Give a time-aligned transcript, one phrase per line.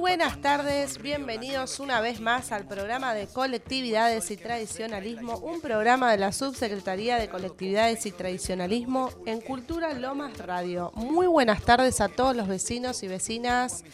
[0.00, 6.16] buenas tardes, bienvenidos una vez más al programa de colectividades y tradicionalismo, un programa de
[6.16, 10.90] la Subsecretaría de Colectividades y Tradicionalismo en Cultura Lomas Radio.
[10.94, 13.84] Muy buenas tardes a todos los vecinos y vecinas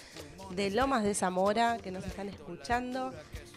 [0.51, 3.13] de Lomas de Zamora que nos están escuchando.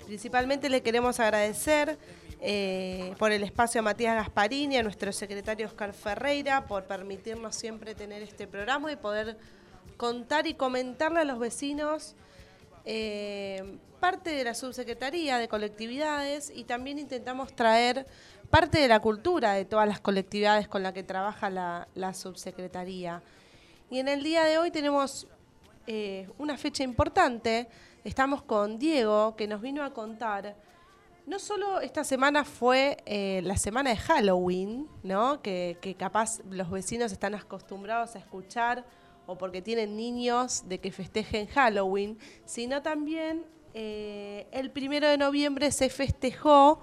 [0.07, 1.99] Principalmente le queremos agradecer
[2.41, 7.93] eh, por el espacio a Matías Gasparini, a nuestro secretario Oscar Ferreira, por permitirnos siempre
[7.93, 9.37] tener este programa y poder
[9.97, 12.15] contar y comentarle a los vecinos
[12.85, 18.05] eh, parte de la subsecretaría de colectividades y también intentamos traer
[18.49, 23.21] parte de la cultura de todas las colectividades con las que trabaja la, subsecretaría.
[23.89, 25.27] Y en el día de hoy tenemos
[25.87, 27.67] eh, una fecha importante.
[28.03, 30.55] Estamos con Diego, que nos vino a contar.
[31.25, 35.41] No solo esta semana fue eh, la semana de Halloween, ¿no?
[35.41, 38.85] Que, que capaz los vecinos están acostumbrados a escuchar
[39.29, 45.71] o porque tienen niños de que festejen Halloween, sino también eh, el primero de noviembre
[45.71, 46.81] se festejó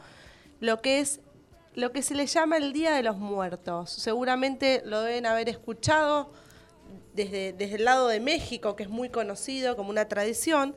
[0.60, 1.20] lo que es
[1.74, 3.90] lo que se le llama el Día de los Muertos.
[3.90, 6.32] Seguramente lo deben haber escuchado
[7.14, 10.74] desde, desde el lado de México, que es muy conocido como una tradición,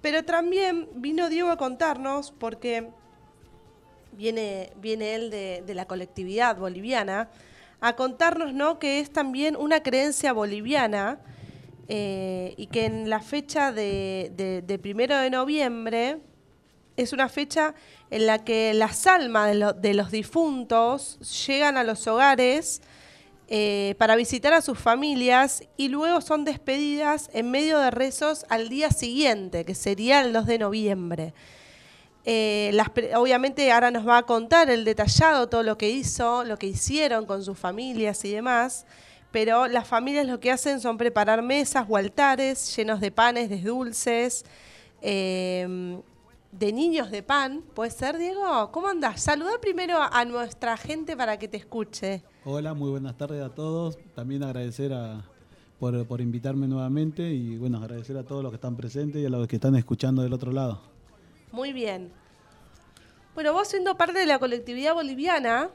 [0.00, 2.88] pero también vino Diego a contarnos, porque
[4.12, 7.30] viene, viene él de, de la colectividad boliviana,
[7.82, 8.78] a contarnos ¿no?
[8.78, 11.18] que es también una creencia boliviana
[11.88, 16.20] eh, y que en la fecha de, primero de noviembre
[16.96, 17.74] es una fecha
[18.10, 22.82] en la que las almas de, los difuntos llegan a los hogares
[23.48, 28.68] eh, para visitar a sus familias y luego son despedidas en medio de rezos al
[28.68, 31.34] día siguiente, que sería el 2 de noviembre.
[32.24, 32.76] Eh,
[33.16, 37.26] obviamente ahora nos va a contar el detallado todo lo que hizo, lo que hicieron
[37.26, 38.86] con sus familias y demás,
[39.32, 43.60] pero las familias lo que hacen son preparar mesas o altares llenos de panes, de
[43.60, 44.44] dulces,
[45.00, 46.00] em,
[46.52, 47.62] de niños de pan.
[47.74, 48.70] ¿Puede ser, Diego?
[48.70, 49.20] ¿Cómo andas?
[49.20, 52.22] Saluda primero a nuestra gente para que te escuche.
[52.44, 53.98] Hola, muy buenas tardes a todos.
[54.14, 54.92] También agradecer
[55.80, 59.30] por, por invitarme nuevamente y bueno, agradecer a todos los que están presentes y a
[59.30, 60.91] los que están escuchando del otro lado.
[61.52, 62.10] Muy bien.
[63.34, 65.70] Bueno, vos siendo parte de la colectividad boliviana,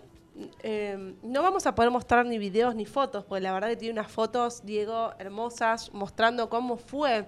[0.64, 3.94] em, no vamos a poder mostrar ni videos ni fotos, porque la verdad que tiene
[3.94, 7.26] unas fotos, Diego, hermosas, mostrando cómo fue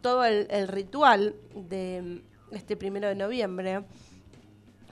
[0.00, 2.22] todo el, ritual de
[2.52, 3.84] este primero de noviembre.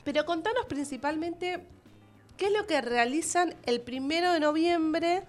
[0.05, 1.65] Pero contanos principalmente
[2.37, 5.23] qué es lo que realizan el primero de noviembre,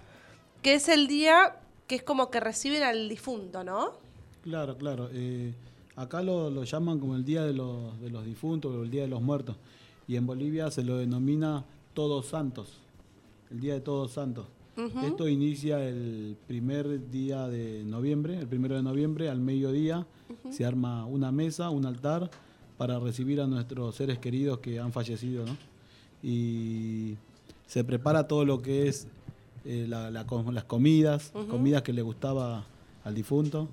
[0.61, 1.57] que es el día
[1.87, 3.93] que es como que reciben al difunto, ¿no?
[4.41, 5.09] Claro, claro.
[5.13, 5.53] Eh,
[5.95, 9.07] Acá lo, llaman como el Día de los, de los Difuntos o el Día de
[9.07, 9.55] los Muertos.
[10.07, 12.79] Y en Bolivia se lo denomina Todos Santos,
[13.51, 14.45] el Día de Todos Santos.
[15.03, 20.07] Esto inicia el primer día de noviembre, el primero de noviembre, al mediodía.
[20.49, 22.31] Se arma una mesa, un altar
[22.77, 25.45] para recibir a nuestros seres queridos que han fallecido.
[25.45, 25.55] ¿no?
[26.23, 27.17] Y
[27.67, 29.07] se prepara todo lo que es
[29.63, 32.65] eh, las comidas, comidas que le gustaba
[33.03, 33.69] al difunto,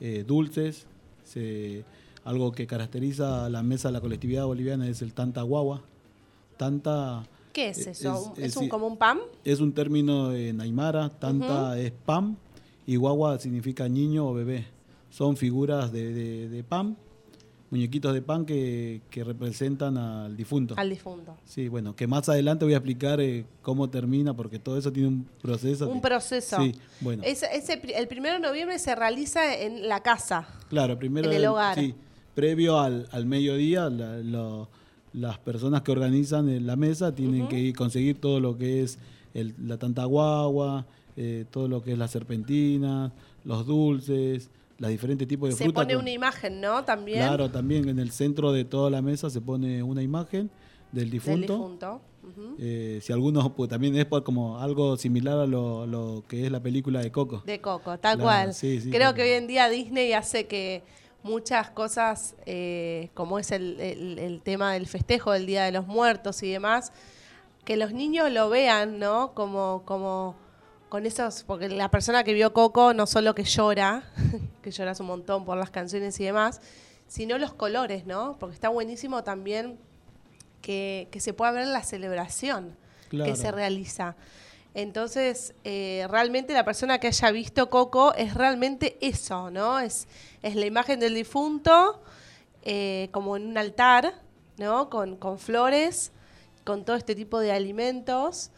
[0.00, 0.86] eh, dulces,
[2.24, 5.82] algo que caracteriza a la mesa de la colectividad boliviana es el tanta guagua.
[6.56, 8.34] Tanta, ¿Qué es eso?
[8.36, 9.18] ¿Es, un, como un pam?
[9.44, 12.36] Es un término en aymara, tanta es pam
[12.86, 14.66] y guagua significa niño o bebé.
[15.10, 16.96] Son figuras de, de, pam,
[17.72, 20.74] muñequitos de pan que, representan al difunto.
[20.76, 21.38] Al difunto.
[21.46, 25.08] Sí, bueno, que más adelante voy a explicar eh, cómo termina, porque todo eso tiene
[25.08, 25.88] un proceso.
[25.88, 26.58] Un proceso.
[26.62, 27.22] Sí, bueno.
[27.24, 30.46] el primero de noviembre se realiza en la casa.
[30.68, 31.30] Claro, primero.
[31.30, 31.78] En el hogar.
[31.78, 31.94] Sí,
[32.34, 33.88] previo al, mediodía,
[35.14, 38.98] las personas que organizan la mesa tienen que conseguir todo lo que es
[39.32, 40.84] la tanta guagua,
[41.16, 43.12] eh, todo lo que es la serpentina,
[43.44, 44.50] los dulces,
[44.82, 45.82] los diferentes tipos de frutas.
[45.82, 46.84] Se pone una imagen, ¿no?
[46.84, 47.18] También.
[47.18, 50.50] Claro, también en el centro de toda la mesa se pone una imagen
[50.90, 51.52] del difunto.
[51.52, 52.00] Del difunto.
[52.58, 57.00] Eh, si algunos, pues también es como algo similar a lo, que es la película
[57.00, 57.44] de Coco.
[57.46, 58.52] De Coco, tal cual.
[58.90, 60.82] Creo que hoy en día Disney hace que
[61.22, 66.50] muchas cosas, eh, como es el, tema del festejo del Día de los Muertos y
[66.50, 66.92] demás,
[67.64, 69.32] que los niños lo vean, ¿no?
[69.34, 70.34] Como, como
[70.92, 74.02] con esos, porque la persona que vio Coco no solo que llora,
[74.62, 76.60] que lloras un montón por las canciones y demás,
[77.08, 78.36] sino los colores, ¿no?
[78.38, 79.78] Porque está buenísimo también
[80.60, 82.76] que, se pueda ver la celebración
[83.10, 84.16] que se realiza.
[84.74, 89.80] Entonces, eh, realmente la persona que haya visto Coco es realmente eso, ¿no?
[89.80, 90.06] Es,
[90.42, 92.02] es la imagen del difunto
[92.64, 94.12] eh, como en un altar,
[94.58, 94.90] ¿no?
[94.90, 96.12] Con, con, flores,
[96.64, 98.50] con todo este tipo de alimentos.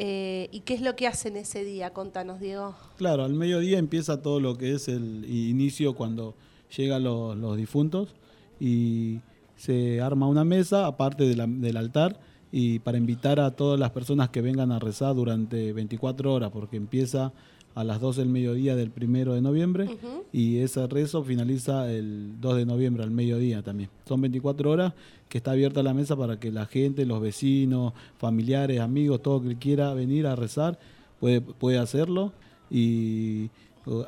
[0.00, 1.92] Eh, ¿Y qué es lo que hacen ese día?
[1.92, 2.76] Contanos, Diego.
[2.96, 6.36] Claro, al mediodía empieza todo lo que es el inicio cuando
[6.76, 8.14] llegan los, difuntos
[8.60, 9.18] y
[9.56, 12.20] se arma una mesa aparte del altar
[12.52, 16.76] y para invitar a todas las personas que vengan a rezar durante 24 horas, porque
[16.76, 17.32] empieza
[17.74, 19.88] a las 12 del mediodía del primero de noviembre
[20.32, 23.90] y ese rezo finaliza el 2 de noviembre al mediodía también.
[24.06, 24.94] Son 24 horas
[25.28, 29.56] que está abierta la mesa para que la gente, los vecinos, familiares, amigos, todo que
[29.56, 30.78] quiera venir a rezar
[31.20, 32.32] puede, puede hacerlo
[32.70, 33.50] y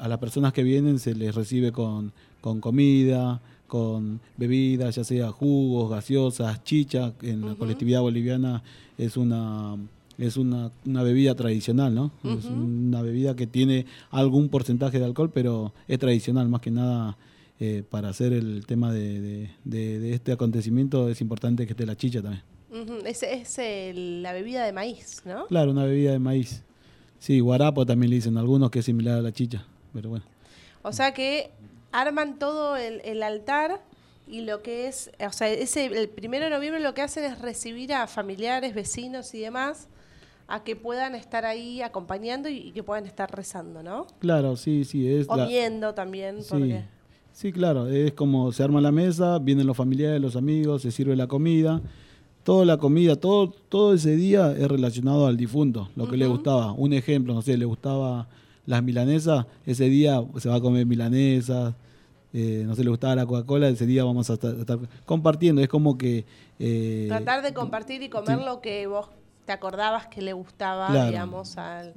[0.01, 5.31] a las personas que vienen se les recibe con, con comida, con bebidas, ya sea
[5.31, 8.63] jugos, gaseosas, chicha, en la colectividad boliviana
[8.99, 9.77] es una
[10.21, 12.13] es una, una bebida tradicional, ¿no?
[12.25, 17.17] Es una bebida que tiene algún porcentaje de alcohol, pero es tradicional, más que nada
[17.59, 21.85] eh, para hacer el tema de, de- de- de este acontecimiento es importante que esté
[21.87, 22.43] la chicha también.
[22.71, 25.47] Ujú, Es, es el- la bebida de maíz, ¿no?
[25.47, 26.63] Claro, una bebida de maíz.
[27.19, 30.25] Sí, guarapo también le dicen algunos que es similar a la chicha, pero bueno.
[30.83, 31.51] O sea que
[31.93, 33.83] arman todo el, el altar
[34.27, 37.39] y lo que es, o sea, ese, el primero de noviembre lo que hacen es
[37.41, 39.89] recibir a familiares, vecinos y demás
[40.51, 44.07] a que puedan estar ahí acompañando y, y que puedan estar rezando, ¿no?
[44.19, 46.85] Claro, sí, sí, es O la- viendo también, Sí, porque...
[47.33, 51.15] sí, claro, es como se arma la mesa, vienen los familiares, los amigos, se sirve
[51.17, 51.81] la comida.
[52.43, 56.73] Toda la comida, todo, todo ese día es relacionado al difunto, lo que le gustaba.
[56.73, 58.29] Un ejemplo, no sé, le gustaba
[58.67, 61.75] las milanesas, ese día se va a comer milanesas.
[62.33, 65.61] eh, no sé, le gustaba la Coca-Cola, ese día vamos a estar, estar compartiendo.
[65.61, 66.25] Es como que...
[66.59, 68.45] eh, Tratar de compartir y comer sí.
[68.45, 69.09] lo que vos
[69.45, 71.11] te acordabas que le gustaba, Claro.
[71.11, 71.93] digamos, al...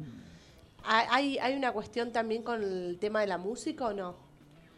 [0.85, 4.15] ¿Hay, ¿Hay una cuestión también con el tema de la música o no?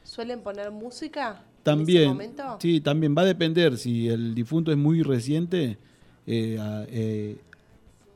[0.04, 2.58] ¿Suelen poner música en ese También, momento?
[2.62, 3.78] sí, también va a depender.
[3.78, 5.80] Si el difunto es muy reciente,
[6.28, 6.58] eh,
[6.90, 7.38] eh,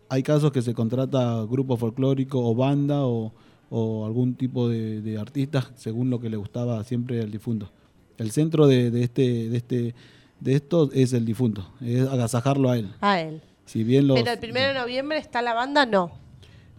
[0.08, 3.34] hay casos que se contrata grupo folclórico o banda o,
[3.72, 7.72] o algún tipo de, de artistas según lo que le gustaba siempre al difunto.
[8.20, 9.96] El centro de, de este, de este,
[10.40, 12.92] de esto es el difunto, es agasajarlo a él.
[13.02, 13.42] A él.
[13.70, 16.12] Si bien los, Pero el primero de noviembre está la banda, no.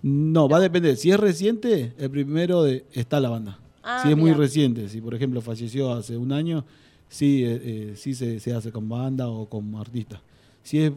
[0.02, 0.96] no, va a depender.
[0.96, 3.60] Si es reciente, el primero de, está la banda.
[3.84, 6.64] Ah, si es muy reciente, si por ejemplo falleció hace un año,
[7.08, 10.20] sí, eh, eh, sí se, se hace con banda o con artista.
[10.64, 10.92] Si es,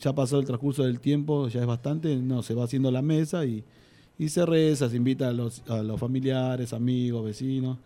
[0.00, 3.44] ya pasó el transcurso del tiempo, ya es bastante, no, se va haciendo la mesa
[3.46, 3.62] y,
[4.18, 7.78] y se reza, se invita a los, a los familiares, amigos, vecinos.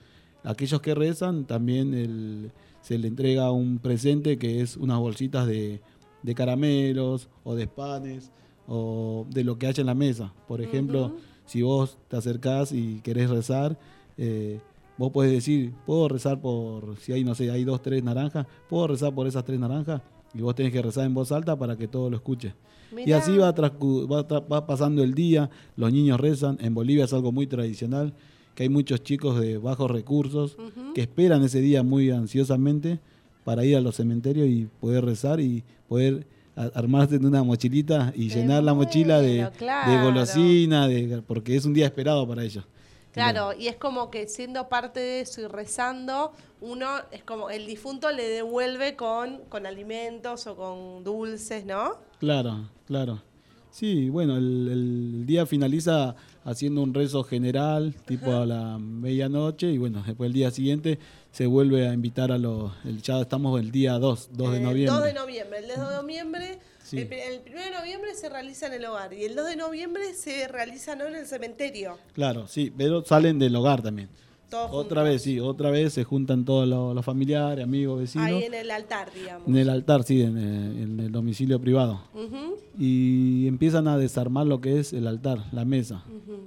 [0.45, 5.81] Aquellos que rezan, también el- se le entrega un presente que es unas bolsitas de,
[6.23, 8.31] de caramelos o de panes
[8.67, 10.33] o de lo que haya en la mesa.
[10.47, 13.79] Por ejemplo, si vos te acercás y querés rezar,
[14.17, 14.61] eh,
[14.97, 18.87] vos podés decir, puedo rezar por, si hay, no sé, hay dos, tres naranjas, puedo
[18.89, 20.03] rezar por esas tres naranjas
[20.35, 22.55] y vos tenés que rezar en voz alta para que todo lo escuche.
[23.05, 27.33] Y así va, va, va pasando el día, los niños rezan, en Bolivia es algo
[27.33, 28.15] muy tradicional,
[28.55, 30.57] que hay muchos chicos de bajos recursos
[30.95, 33.01] que esperan ese día muy ansiosamente
[33.45, 36.27] para ir a los cementerios y poder rezar y poder
[36.57, 39.49] a- armarse de una mochilita y llenar la mochila de,
[40.03, 42.65] golosina, de, porque es un día esperado para ellos.
[43.13, 47.67] Claro, y es como que siendo parte de eso y rezando, uno es como el
[47.67, 51.95] difunto le devuelve con, con alimentos o con dulces, ¿no?
[52.21, 53.21] Claro, claro.
[53.73, 56.15] Sí, bueno, el, el día finaliza
[56.45, 60.99] haciendo un rezo general, tipo a la medianoche, y bueno, después el día siguiente
[61.33, 62.73] se vuelve a invitar a los...
[62.85, 64.95] El, ya estamos el día 2, 2 de El noviembre.
[64.97, 65.59] 2 de noviembre.
[65.61, 66.99] El 2 de noviembre, Sí.
[66.99, 69.57] el, pri- el 1 de noviembre se realiza en el hogar y el 2 de
[69.57, 71.99] noviembre se realiza no en el cementerio.
[72.15, 74.09] Claro, sí, pero salen del hogar también.
[74.49, 75.05] Todos Otra juntos.
[75.05, 78.27] vez, sí, otra vez se juntan todos los, los familiares, amigos, vecinos.
[78.27, 79.47] Ahí en el altar, digamos.
[79.47, 82.01] En el altar, sí, en el, en el domicilio privado.
[82.77, 86.03] Y empiezan a desarmar lo que es el altar, la mesa.
[86.09, 86.41] ujú.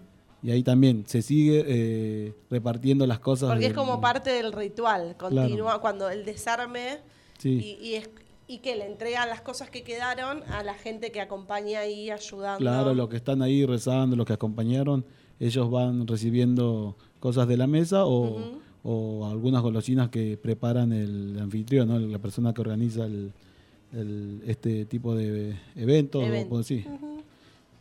[0.43, 3.49] Y ahí también se sigue eh, repartiendo las cosas.
[3.49, 5.15] Porque es como parte del ritual.
[5.17, 6.97] Continúa cuando el desarme
[7.39, 7.77] Sí.
[7.81, 8.09] y, y, es,
[8.47, 12.59] y que le entregan las cosas que quedaron a la gente que acompaña ahí ayudando.
[12.59, 15.05] Claro, los que están ahí rezando, los que acompañaron,
[15.39, 21.87] ellos van recibiendo cosas de la mesa o, o algunas golosinas que preparan el anfitrión,
[21.87, 21.99] ¿no?
[21.99, 23.31] la persona que organiza el,
[23.93, 26.23] el- este tipo de eventos.
[26.23, 26.59] o.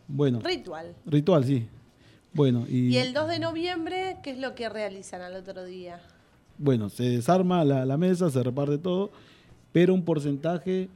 [0.09, 0.95] Bueno, Ritual.
[1.07, 1.67] ritual, sí.
[2.35, 6.01] Bueno, y, Y el 2 de noviembre, ¿qué es lo que realizan al otro día?
[6.59, 9.11] bueno, se desarma la, la mesa, se reparte todo,
[9.73, 10.89] pero un porcentaje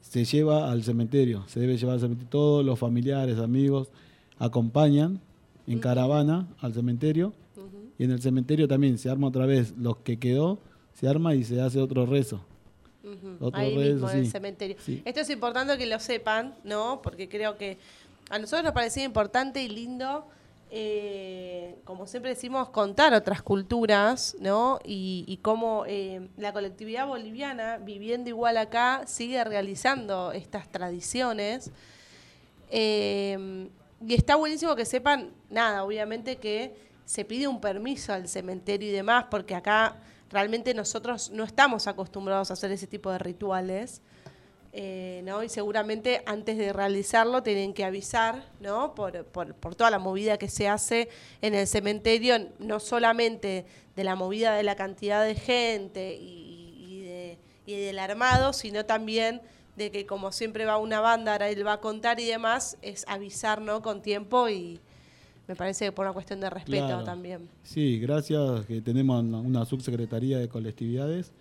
[0.00, 1.44] se lleva al cementerio.
[1.48, 2.30] Se debe llevar al cementerio.
[2.30, 3.88] Todos los familiares, amigos,
[4.38, 5.20] acompañan
[5.66, 7.32] en caravana al cementerio.
[7.98, 10.58] Y en el cementerio también se arma otra vez los que quedó,
[10.94, 12.40] se arma y se hace otro rezo.
[13.40, 14.30] Otro Ahí rezo, mismo en el sí.
[14.30, 14.76] cementerio.
[14.84, 15.02] Sí.
[15.04, 17.00] Esto es importante que lo sepan, ¿no?
[17.02, 17.78] Porque creo que
[18.30, 20.24] a nosotros nos parecía importante y lindo
[20.70, 24.78] eh, como siempre decimos, contar otras culturas, ¿no?
[24.84, 31.70] Y, cómo eh, la colectividad boliviana, viviendo igual acá, sigue realizando estas tradiciones.
[32.70, 33.68] Eh,
[34.06, 38.92] y está buenísimo que sepan, nada, obviamente que se pide un permiso al cementerio y
[38.92, 39.96] demás, porque acá
[40.30, 44.02] realmente nosotros no estamos acostumbrados a hacer ese tipo de rituales.
[44.74, 45.42] Eh, ¿no?
[45.42, 48.94] Y seguramente antes de realizarlo tienen que avisar, ¿no?
[48.94, 51.08] Por, por, por, toda la movida que se hace
[51.40, 53.64] en el cementerio, no solamente
[53.96, 59.40] de la movida de la cantidad de gente y, de, y del armado, sino también
[59.76, 63.06] de que como siempre va una banda, ahora él va a contar y demás, es
[63.08, 63.80] avisar, ¿no?
[63.80, 64.80] Con tiempo y
[65.48, 67.48] me parece que por una cuestión de respeto también.
[67.62, 71.32] Sí, gracias que tenemos una subsecretaría de colectividades.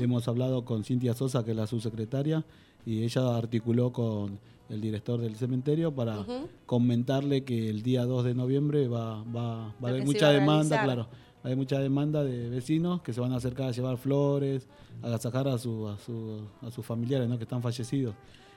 [0.00, 2.44] Hemos hablado con Cintia Sosa, que es la subsecretaria,
[2.84, 6.24] y ella articuló con el director del cementerio para
[6.66, 11.08] comentarle que el día 2 de noviembre va, va, va a haber mucha demanda, claro,
[11.44, 14.68] hay mucha demanda de vecinos que se van a acercar a llevar flores,
[15.02, 17.36] a agasajar a, su, a, su, a sus familiares ¿no?
[17.36, 18.14] que están fallecidos.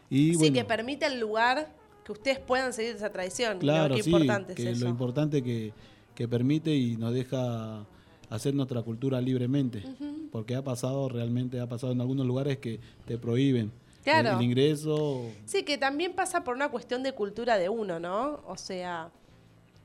[0.09, 1.73] Y, sí, que permite el lugar
[2.05, 3.57] que ustedes puedan seguir esa tradición.
[3.57, 5.73] Claro, sí, importante que lo importante que,
[6.13, 7.85] que permite y nos deja
[8.29, 9.83] hacer nuestra cultura libremente,
[10.31, 13.71] porque ha pasado, realmente ha pasado en algunos lugares que te prohíben
[14.05, 15.25] el, ingreso.
[15.45, 18.41] Sí, que también pasa por una cuestión de cultura de uno, ¿no?
[18.47, 19.09] O sea,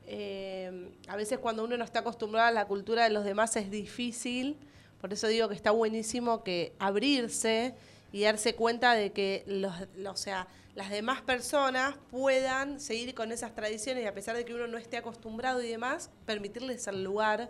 [0.07, 3.71] eh, a veces cuando uno no está acostumbrado a la cultura de los demás es
[3.71, 4.57] difícil,
[4.99, 7.73] por eso digo que está buenísimo que abrirse
[8.11, 9.73] y darse cuenta de que los,
[10.07, 14.53] o sea, las demás personas puedan seguir con esas tradiciones y a pesar de que
[14.53, 17.49] uno no esté acostumbrado y demás, permitirles el lugar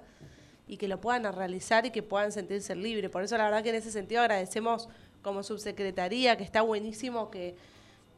[0.68, 3.10] y que lo puedan realizar y que puedan sentirse libres.
[3.12, 4.88] Por eso la verdad que en ese sentido agradecemos
[5.22, 7.56] como subsecretaría, que está buenísimo que,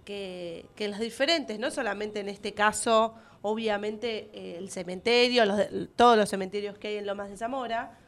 [0.05, 5.60] que, que los diferentes, no solamente en este caso, obviamente eh, el cementerio, los,
[5.95, 8.00] todos los cementerios que hay en Lomas de Zamora,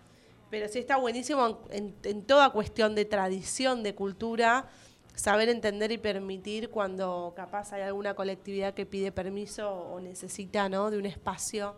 [0.50, 4.68] pero sí está buenísimo en, toda cuestión de tradición, de cultura,
[5.14, 10.90] saber entender y permitir cuando capaz hay alguna colectividad que pide permiso o necesita ¿no?
[10.90, 11.75] de un espacio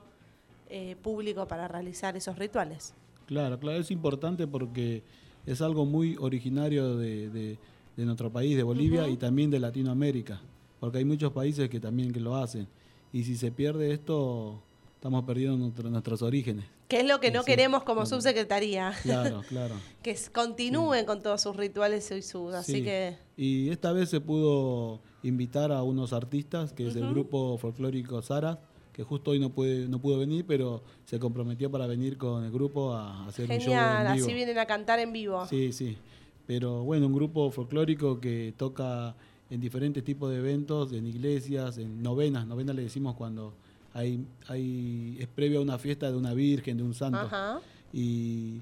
[0.69, 2.93] eh, público para realizar esos rituales.
[3.25, 5.03] Claro, claro, es importante porque
[5.47, 10.39] es algo muy originario de, de, nuestro país, de Bolivia y también de Latinoamérica,
[10.79, 12.67] porque hay muchos países que también que lo hacen.
[13.11, 14.61] Y si se pierde esto,
[14.95, 16.65] estamos perdiendo nuestros orígenes.
[16.89, 18.93] Que es lo que no queremos como subsecretaría.
[19.01, 19.75] Claro, claro.
[20.03, 22.53] que continúen con todos sus rituales y sus...
[22.53, 23.17] Así que...
[23.35, 28.59] Y esta vez se pudo invitar a unos artistas, que es el grupo folclórico Sara,
[28.97, 32.51] que justo hoy no puede no pudo venir, pero se comprometió para venir con el
[32.51, 34.25] grupo a hacer un show en vivo.
[34.25, 35.45] así vienen a cantar en vivo.
[35.45, 35.95] Sí, sí.
[36.47, 39.15] Pero bueno, un grupo folclórico que toca
[39.51, 42.47] en diferentes tipos de eventos, en iglesias, en novenas.
[42.47, 43.53] Novenas le decimos cuando
[43.93, 47.29] hay, hay es previo a una fiesta de una virgen, de un santo.
[47.93, 48.61] Y,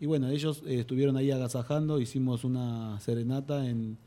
[0.00, 3.98] y, bueno, ellos eh, estuvieron ahí agasajando, hicimos una serenata en,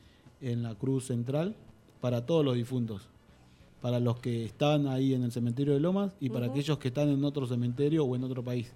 [0.41, 1.55] en la cruz central
[2.01, 3.07] para todos los difuntos
[3.81, 7.09] para los que están ahí en el cementerio de Lomas y para aquellos que están
[7.09, 8.71] en otro cementerio o en otro país.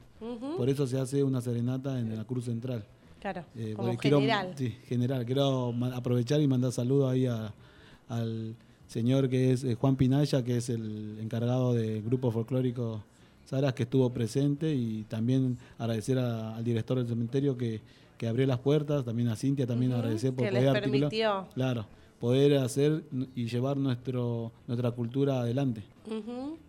[0.57, 2.85] Por eso se hace una serenata en la Cruz Central.
[3.19, 4.53] Claro, eh, como general.
[4.55, 5.25] sí, general.
[5.25, 8.55] Quiero aprovechar y mandar saludos ahí al
[8.87, 13.03] señor que es eh, Juan Pinaya, que es el encargado del grupo folclórico
[13.45, 17.81] Saras, que estuvo presente y también agradecer al director del cementerio que,
[18.17, 21.47] que, abrió las puertas, también a Cintia, también agradecer por que les permitió.
[21.53, 21.85] Claro
[22.23, 23.03] poder hacer
[23.35, 25.83] y llevar nuestro nuestra cultura adelante.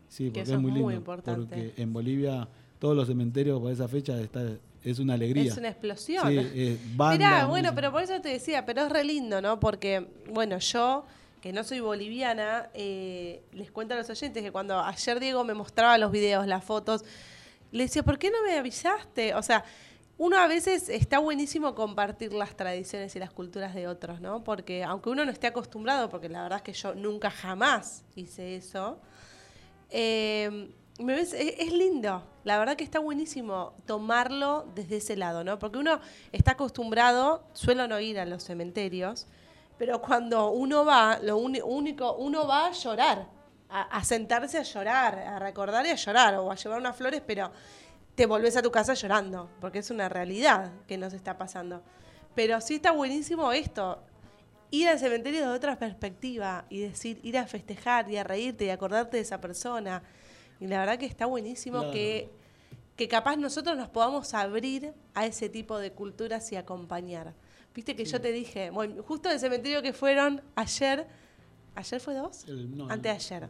[0.09, 1.01] Sí, porque es muy lindo.
[1.05, 2.49] porque en Bolivia
[2.81, 4.43] todos los cementerios por esa fecha está
[4.83, 5.53] es una alegría.
[5.53, 6.27] Es una explosión.
[6.27, 9.61] Sí, eh, Mirá, bueno, pero por eso te decía, pero es re lindo, ¿no?
[9.61, 11.07] Porque, bueno, yo,
[11.41, 15.55] que no soy boliviana, eh, les cuento a los oyentes que cuando ayer Diego me
[15.55, 17.05] mostraba los videos, las fotos,
[17.71, 19.37] le decía, ¿por qué no me avisaste?
[19.37, 19.65] O sea,
[20.17, 24.45] uno a veces está buenísimo compartir las tradiciones y las culturas de otros, ¿no?
[24.45, 28.57] Porque aunque uno no esté acostumbrado, porque la verdad es que yo nunca jamás hice
[28.57, 28.99] eso,
[29.91, 32.23] eh, me ves, es, lindo.
[32.45, 35.59] La verdad que está buenísimo tomarlo desde ese lado, ¿no?
[35.59, 35.99] Porque uno
[36.31, 39.27] está acostumbrado, suelo no ir a los cementerios,
[39.79, 43.27] pero cuando uno va, lo único, uno va a llorar,
[43.69, 47.21] a, a sentarse a llorar, a recordar y a llorar, o a llevar unas flores,
[47.27, 47.51] pero
[48.15, 51.83] te volvés a tu casa llorando, porque es una realidad que nos está pasando.
[52.35, 54.03] Pero sí está buenísimo esto,
[54.71, 58.71] ir al cementerio de otra perspectiva y decir, ir a festejar y a reírte y
[58.71, 60.03] acordarte de esa persona.
[60.61, 62.31] Y la verdad que está buenísimo que,
[62.97, 67.35] que capaz nosotros nos podamos abrir a ese tipo de culturas y acompañar.
[67.75, 71.09] Viste que yo te dije, bueno, justo el cementerio que fueron ayer,
[71.75, 72.45] ¿ayer fue dos?
[72.47, 73.49] El, no, Antes de ayer.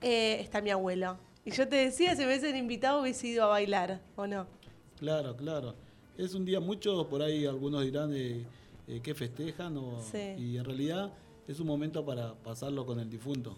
[0.00, 3.46] Eh, está mi abuelo Y yo te decía, si me hubiesen invitado hubiese ido a
[3.46, 4.46] bailar, ¿o no?
[4.98, 5.74] Claro, claro.
[6.18, 8.44] Es un día, muchos por ahí algunos dirán eh,
[8.86, 9.98] eh, que festejan, o,
[10.36, 11.10] y en realidad
[11.46, 13.56] es un momento para pasarlo con el difunto.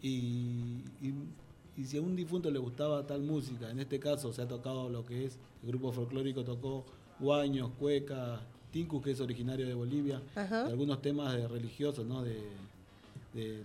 [0.00, 4.48] y, y, si a un difunto le gustaba tal música, en este caso se ha
[4.48, 6.86] tocado lo que es, el grupo folclórico tocó
[7.18, 12.22] guaños, cuecas, Tinkus, que es originario de Bolivia, algunos temas de religiosos, ¿no?
[12.22, 12.40] De,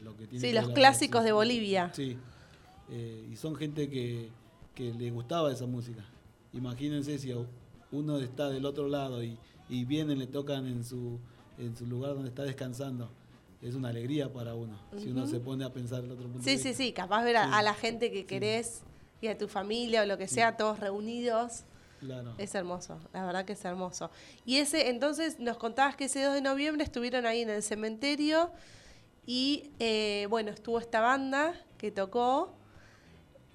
[0.04, 1.92] lo que tiene Sí, los clásicos de Bolivia.
[1.94, 2.18] Sí,
[2.90, 4.30] eh, y son gente que,
[4.74, 6.06] que le gustaba esa música.
[6.54, 7.34] Imagínense si
[7.92, 9.38] uno está del otro lado y,
[9.70, 11.20] y vienen, le tocan en su,
[11.58, 13.10] en su lugar donde está descansando.
[13.62, 16.58] Es una alegría para uno, si uno se pone a pensar el otro punto Sí,
[16.58, 18.82] sí, sí, capaz ver a, la gente que querés
[19.22, 21.64] y a tu familia o lo que sea, todos reunidos.
[22.00, 22.36] Claro.
[22.38, 24.12] Es hermoso, la verdad que es hermoso.
[24.46, 28.52] Y ese, entonces nos contabas que ese 2 de noviembre estuvieron ahí en el cementerio
[29.26, 32.54] y eh, bueno, estuvo esta banda que tocó.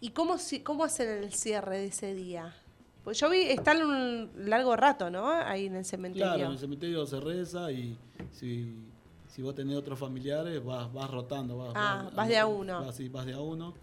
[0.00, 2.54] ¿Y cómo, cómo hacen el cierre de ese día?
[3.04, 5.28] Pues yo vi, están un largo rato, ¿no?
[5.30, 6.26] Ahí en el cementerio.
[6.26, 7.96] Claro, en el cementerio se reza y
[8.32, 8.74] si,
[9.28, 11.56] si vos tenés otros familiares, vas, vas rotando.
[11.56, 12.84] Vas, ah, vas, de a uno.
[12.84, 13.74] Vas, sí, vas de a uno.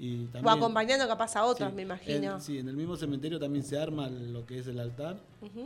[0.00, 2.40] Y también, o acompañando capaz a otros, me imagino.
[2.40, 5.18] sí, en el mismo cementerio también se arma lo que es el altar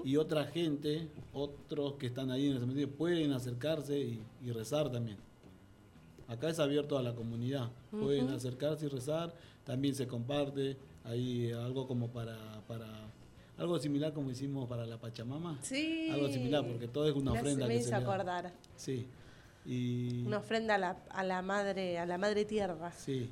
[0.05, 5.19] y otra gente, otros que están ahí en el cementerio, pueden acercarse y, rezar también.
[6.33, 9.35] Acá es abierto a la comunidad, pueden acercarse y rezar,
[9.65, 12.87] también se comparte, hay algo como para, para
[13.59, 15.59] algo similar como hicimos para la Pachamama.
[15.63, 16.09] Sí.
[16.11, 17.67] Algo similar, porque todo es una ofrenda.
[17.67, 18.53] Me, me acordar.
[18.77, 19.07] Sí.
[19.65, 20.25] Y...
[20.27, 22.91] Una ofrenda a la, a la madre, a la madre tierra.
[22.93, 23.31] Sí.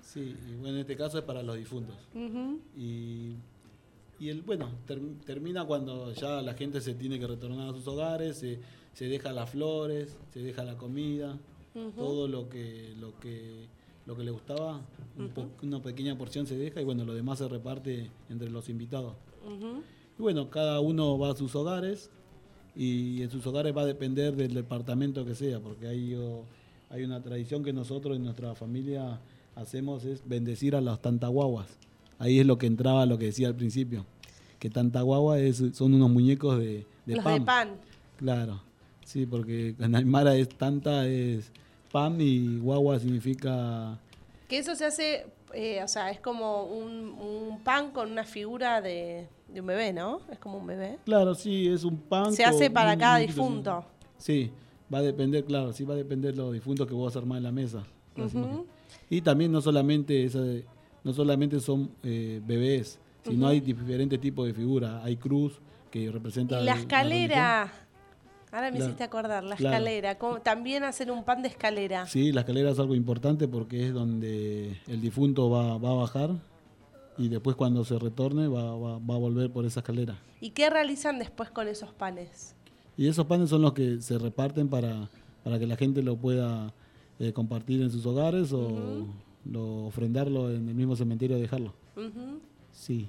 [0.00, 0.36] sí.
[0.48, 1.96] Y bueno, en este caso es para los difuntos.
[2.76, 3.34] Y
[4.20, 4.68] y el, bueno,
[5.24, 8.60] termina cuando ya la gente se tiene que retornar a sus hogares, se,
[8.92, 11.38] se deja las flores, se deja la comida,
[11.96, 13.68] todo lo que, lo que
[14.06, 14.80] lo que le gustaba,
[15.62, 19.14] una pequeña porción se deja y bueno, lo demás se reparte entre los invitados.
[20.18, 22.10] Y bueno, cada uno va a sus hogares
[22.74, 26.18] y en sus hogares va a depender del departamento que sea, porque hay,
[26.88, 29.20] hay una tradición que nosotros en nuestra familia
[29.54, 31.68] hacemos es bendecir a los tantaguaguas.
[32.18, 34.06] Ahí es lo que entraba, lo que decía al principio,
[34.58, 37.34] que tantaguagua es, son unos muñecos de, de pan.
[37.34, 37.68] de pan.
[38.16, 38.60] Claro,
[39.04, 41.52] sí, porque en Aymara es tanta, es
[41.90, 43.98] Pam y guagua significa...
[44.48, 49.28] Que eso se hace, eh, o sea, es como un, pan con una figura de,
[49.48, 50.20] un bebé, ¿no?
[50.30, 50.98] Es como un bebé.
[51.04, 52.32] Claro, sí, es un pan.
[52.32, 53.84] Se hace para cada difunto.
[54.18, 54.50] Sí,
[54.92, 57.44] va a depender, claro, sí va a depender de los difuntos que vos armar en
[57.44, 57.84] la mesa.
[59.08, 60.40] Y también no solamente esa,
[61.04, 65.04] no solamente son eh, bebés, sino hay diferentes tipos de figuras.
[65.04, 66.60] Hay cruz que representa...
[66.60, 67.72] Y la escalera.
[68.52, 70.18] Ahora me hiciste acordar, la escalera.
[70.42, 72.06] también hacer un pan de escalera.
[72.06, 76.30] Sí, la escalera es algo importante porque es donde el difunto va, a bajar
[77.16, 80.18] y después cuando se retorne va, a volver por esa escalera.
[80.40, 82.56] ¿Y qué realizan después con esos panes?
[82.96, 85.08] Y esos panes son los que se reparten para,
[85.44, 86.72] para que la gente lo pueda
[87.20, 89.06] eh, compartir en sus hogares o
[89.44, 91.72] lo, ofrendarlo en el mismo cementerio y dejarlo.
[92.72, 93.08] Sí.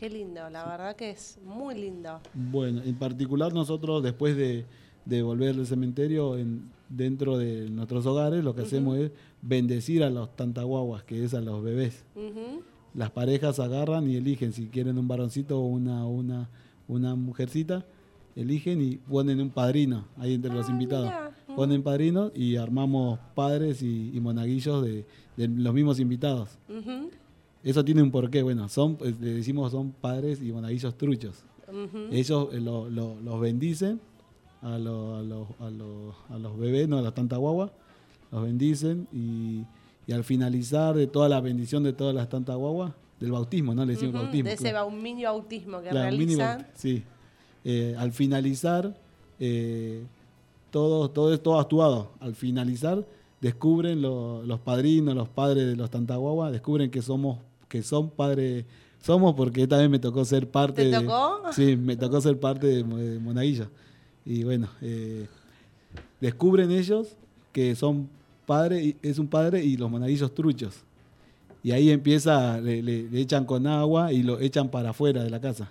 [0.00, 2.20] Qué lindo, la verdad que es muy lindo.
[2.32, 4.64] Bueno, en particular nosotros después de,
[5.22, 9.10] volver al cementerio, en, dentro de nuestros hogares, lo que hacemos es
[9.42, 12.02] bendecir a los tantaguaguas, que es a los bebés.
[12.94, 16.48] Las parejas agarran y eligen si quieren un varoncito o una, una,
[16.88, 17.84] una mujercita,
[18.36, 21.12] eligen y ponen un padrino ahí entre los ah, invitados.
[21.54, 25.04] Ponen padrinos y armamos padres y, monaguillos de,
[25.36, 26.58] los mismos invitados.
[27.62, 31.44] Eso tiene un porqué, bueno, son, pues, le decimos son padres y monaguillos truchos.
[32.10, 34.00] Ellos eh, los bendicen
[34.62, 37.70] a, a, a, los bebés, no a las tanta guagua,
[38.32, 39.64] los bendicen y,
[40.12, 43.84] al finalizar de toda la bendición de todas las tantas guagua, del bautismo, ¿no?
[43.84, 44.48] Le decimos bautismo.
[44.48, 46.66] De ese mini bautismo que realizan.
[46.74, 47.04] sí.
[47.62, 48.96] Eh, al finalizar,
[49.38, 50.02] eh,
[50.70, 52.10] todo, todo todo actuado.
[52.18, 53.04] Al finalizar,
[53.40, 57.38] descubren los padrinos, los padres de los Tantaguagua, descubren que somos
[57.70, 58.66] que son padres
[59.00, 61.40] somos porque esta vez me tocó ser parte ¿Te tocó?
[61.52, 63.70] sí me tocó ser parte de, Monaguilla
[64.26, 65.26] y bueno eh,
[66.20, 67.16] descubren ellos
[67.52, 68.08] que son
[68.50, 70.82] padres es un padre y los monaguillos truchos.
[71.62, 75.40] Y ahí empieza le, le, echan con agua y lo echan para afuera de la
[75.40, 75.70] casa.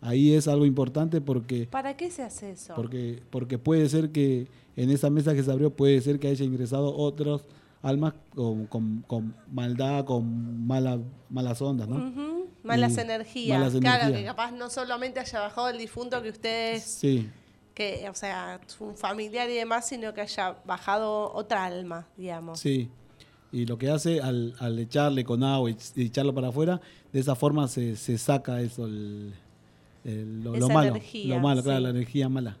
[0.00, 4.48] Ahí es algo importante porque para qué se hace eso porque porque puede ser que
[4.76, 7.42] en esa mesa que se abrió puede ser que haya ingresado otros
[7.86, 10.98] almas con, con, maldad, con mala,
[11.30, 12.46] malas ondas, ¿no?
[12.62, 13.74] malas, energías.
[13.74, 16.82] Claro, que capaz no solamente haya bajado el difunto que ustedes...
[16.82, 17.30] Sí.
[17.74, 22.58] Que, o sea, un familiar y demás, sino que haya bajado otra alma, digamos.
[22.58, 22.88] Sí.
[23.52, 26.80] Y lo que hace al, al echarle con agua y, echarlo para afuera,
[27.12, 29.34] de esa forma se, se saca eso, el,
[30.42, 30.98] lo, malo.
[31.26, 32.56] lo malo, claro, la energía mala.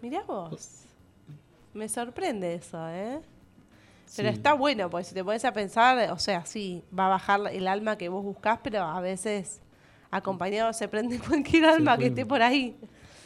[0.00, 0.84] Mirá vos.
[1.74, 3.20] Me sorprende eso, ¿eh?
[4.16, 7.40] Pero está bueno, porque si te pones a pensar, o sea, sí, va a bajar
[7.52, 9.60] el alma que vos buscás, pero a veces
[10.10, 12.76] acompañado se prende cualquier alma que esté por ahí.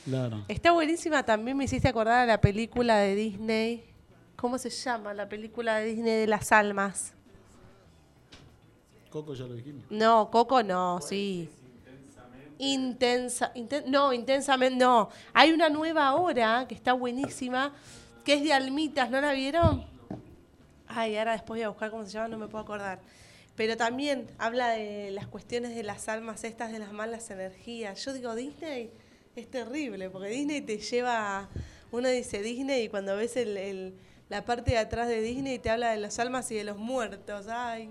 [0.05, 0.44] Claro.
[0.49, 3.85] Está buenísima, también me hiciste acordar a la película de Disney.
[4.37, 5.14] ¿Cómo se llama?
[5.14, 7.14] La película de Disney de las almas.
[9.09, 9.85] Coco ya lo dijimos.
[9.88, 11.49] No, Coco no, sí.
[12.59, 13.53] Intensa,
[13.87, 15.09] no, intensamente no.
[15.33, 17.73] Hay una nueva ahora que está buenísima,
[18.25, 19.94] que es de almitas, ¿no la vieron?
[20.97, 23.01] Ay, ahora después voy a buscar cómo se llama, no me puedo acordar.
[23.57, 28.05] Pero también habla de las cuestiones de las almas estas, de las malas energías.
[28.05, 28.91] Yo digo, Disney
[29.35, 31.49] es terrible, porque Disney te lleva,
[31.91, 33.95] uno dice Disney y cuando ves el,
[34.29, 37.49] la parte de atrás de Disney te habla de las almas y de los muertos.
[37.49, 37.91] Ay.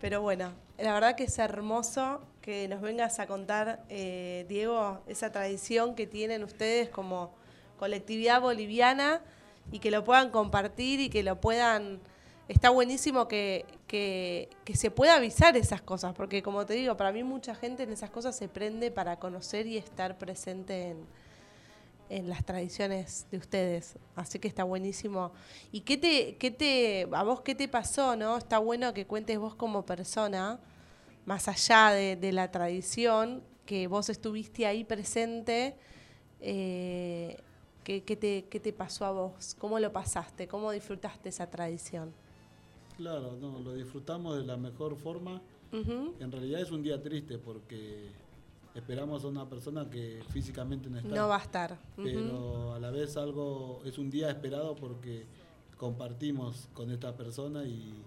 [0.00, 5.30] Pero bueno, la verdad que es hermoso que nos vengas a contar, eh, Diego, esa
[5.30, 7.32] tradición que tienen ustedes como
[7.78, 9.20] colectividad boliviana
[9.70, 12.00] y que lo puedan compartir y que lo puedan
[12.50, 17.22] está buenísimo que, que, se pueda avisar esas cosas, porque como te digo, para mí
[17.22, 21.06] mucha gente en esas cosas se prende para conocer y estar presente en,
[22.08, 23.96] en las tradiciones de ustedes.
[24.16, 25.30] Así que está buenísimo.
[25.70, 28.36] ¿Y qué te, qué te, a vos qué te pasó, no?
[28.36, 30.58] Está bueno que cuentes vos como persona,
[31.26, 35.76] más allá de, la tradición, que vos estuviste ahí presente.
[36.40, 37.38] Eh,
[37.84, 39.54] ¿qué, te, ¿Qué te pasó a vos?
[39.56, 40.48] ¿Cómo lo pasaste?
[40.48, 42.12] ¿Cómo disfrutaste esa tradición?
[43.00, 45.40] Claro, no, lo disfrutamos de la mejor forma.
[45.72, 48.10] En realidad es un día triste porque
[48.74, 51.08] esperamos a una persona que físicamente no está.
[51.08, 51.78] No va a estar.
[51.96, 55.24] Pero a la vez algo es un día esperado porque
[55.78, 58.04] compartimos con esta persona y,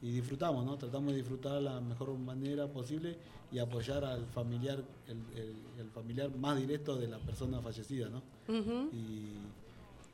[0.00, 0.76] disfrutamos, ¿no?
[0.76, 3.16] Tratamos de disfrutar de la mejor manera posible
[3.52, 8.22] y apoyar al familiar, el, familiar más directo de la persona fallecida, ¿no?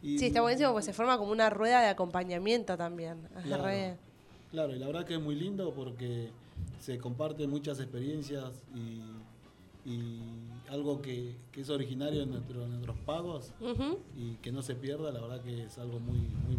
[0.03, 3.27] y, sí, está buenísimo porque se forma como una rueda de acompañamiento también.
[3.45, 3.65] Claro,
[4.53, 6.31] y la verdad que es muy lindo porque
[6.81, 9.03] se comparten muchas experiencias y,
[10.69, 13.55] algo que, es originario en, nuestros pagos
[14.15, 16.57] y que no se pierda, la verdad que es algo muy, muy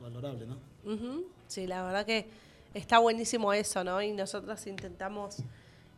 [0.00, 1.24] valorable, ¿no?
[1.48, 2.28] Sí, la verdad que
[2.74, 4.00] está buenísimo eso, ¿no?
[4.00, 5.38] Y nosotros intentamos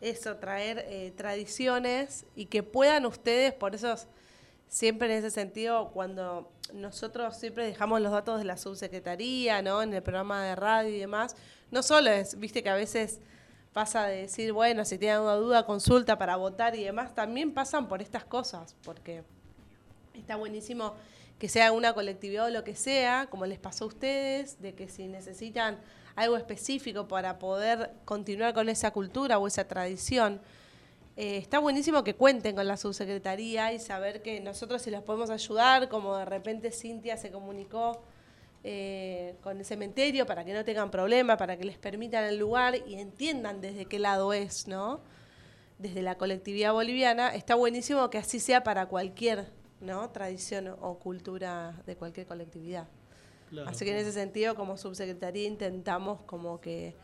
[0.00, 3.94] eso, traer eh, tradiciones y que puedan ustedes, por eso
[4.68, 9.82] siempre en ese sentido, cuando nosotros siempre dejamos los datos de la subsecretaría, ¿no?
[9.82, 11.36] En el programa de radio y demás,
[11.70, 13.20] no solo es, viste que a veces
[13.72, 17.88] pasa de decir, bueno, si tienen alguna duda, consulta para votar y demás, también pasan
[17.88, 19.22] por estas cosas, porque
[20.14, 20.94] está buenísimo
[21.38, 24.88] que sea una colectividad o lo que sea, como les pasó a ustedes, de que
[24.88, 25.78] si necesitan
[26.14, 30.40] algo específico para poder continuar con esa cultura o esa tradición,
[31.16, 35.30] eh, está buenísimo que cuenten con la subsecretaría y saber que nosotros si los podemos
[35.30, 38.02] ayudar, como de repente Cintia se comunicó
[38.62, 42.74] eh, con el cementerio para que no tengan problema, para que les permitan el lugar
[42.86, 45.00] y entiendan desde qué lado es, ¿no?
[45.78, 49.46] Desde la colectividad boliviana, está buenísimo que así sea para cualquier
[49.80, 50.10] ¿no?
[50.10, 52.88] tradición o cultura de cualquier colectividad.
[53.66, 56.94] así que en ese sentido, como subsecretaría, intentamos como que,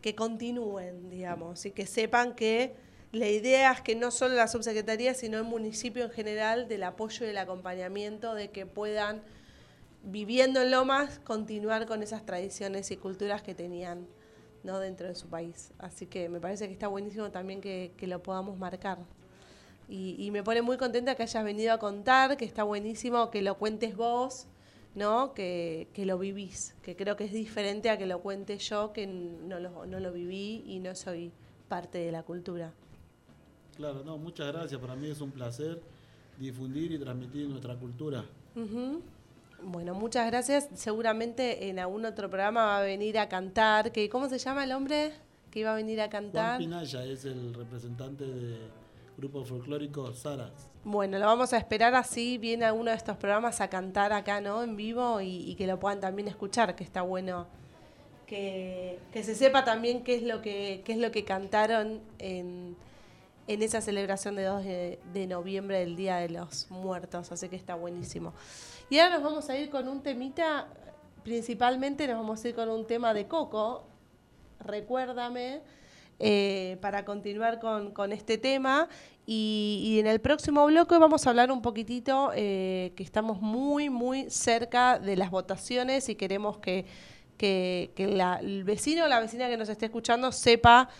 [0.00, 5.14] que continúen, digamos, y que sepan que la idea es que no solo la subsecretaría,
[5.14, 9.22] sino el municipio en general, del apoyo y el acompañamiento de que puedan,
[10.04, 14.06] viviendo en Lomas, continuar con esas tradiciones y culturas que tenían
[14.62, 15.72] dentro de su país.
[15.78, 18.98] Así que me parece que está buenísimo también que, lo podamos marcar.
[19.88, 23.58] Y, me pone muy contenta que hayas venido a contar, que está buenísimo que lo
[23.58, 24.46] cuentes vos,
[24.94, 25.34] ¿no?
[25.34, 29.08] Que, que, lo vivís, que creo que es diferente a que lo cuente yo, que
[29.08, 31.32] no lo, no lo viví y no soy
[31.68, 32.72] parte de la cultura.
[33.80, 34.78] Claro, no, muchas gracias.
[34.78, 35.80] Para mí es un placer
[36.38, 38.26] difundir y transmitir nuestra cultura.
[39.62, 40.68] Bueno, muchas gracias.
[40.74, 43.90] Seguramente en algún otro programa va a venir a cantar.
[43.90, 45.14] Que, ¿Cómo se llama el hombre
[45.50, 46.56] que iba a venir a cantar?
[46.56, 48.58] Juan Pinaya es el representante del
[49.16, 50.68] grupo folclórico Saras.
[50.84, 54.42] Bueno, lo vamos a esperar así, viene a uno de estos programas a cantar acá,
[54.42, 54.62] ¿no?
[54.62, 57.46] En vivo y, que lo puedan también escuchar, que está bueno
[58.26, 62.76] que, que se sepa también qué es lo que, qué es lo que cantaron en
[63.50, 64.64] en esa celebración de 2
[65.12, 68.32] de, noviembre del Día de los Muertos, así que está buenísimo.
[68.88, 70.68] Y ahora nos vamos a ir con un temita,
[71.24, 73.88] principalmente nos vamos a ir con un tema de Coco,
[74.60, 75.62] recuérdame,
[76.20, 78.88] eh, para continuar con, este tema.
[79.26, 84.30] Y, en el próximo bloque vamos a hablar un poquitito, eh, que estamos muy, muy
[84.30, 86.86] cerca de las votaciones y queremos que
[87.40, 87.90] que,
[88.40, 90.90] el vecino o la vecina que nos esté escuchando sepa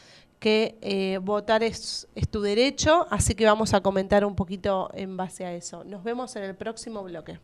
[0.40, 5.16] que eh, votar es, es tu derecho, así que vamos a comentar un poquito en
[5.16, 5.85] base a eso.
[5.85, 7.38] Nos vemos en el próximo bloque.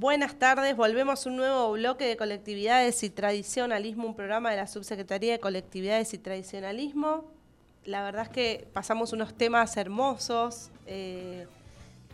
[0.00, 4.66] Buenas tardes, volvemos a un nuevo bloque de colectividades y tradicionalismo, un programa de la
[4.66, 7.26] Subsecretaría de Colectividades y Tradicionalismo.
[7.84, 11.46] La verdad es que pasamos unos temas hermosos eh,